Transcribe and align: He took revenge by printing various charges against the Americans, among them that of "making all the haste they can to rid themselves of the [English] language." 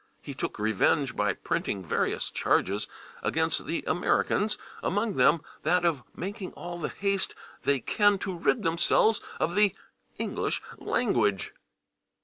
He 0.19 0.33
took 0.33 0.57
revenge 0.57 1.15
by 1.15 1.33
printing 1.35 1.85
various 1.85 2.31
charges 2.31 2.87
against 3.21 3.67
the 3.67 3.83
Americans, 3.85 4.57
among 4.81 5.13
them 5.13 5.43
that 5.61 5.85
of 5.85 6.01
"making 6.15 6.53
all 6.53 6.79
the 6.79 6.89
haste 6.89 7.35
they 7.65 7.79
can 7.81 8.17
to 8.17 8.35
rid 8.35 8.63
themselves 8.63 9.21
of 9.39 9.53
the 9.53 9.75
[English] 10.17 10.59
language." 10.79 11.53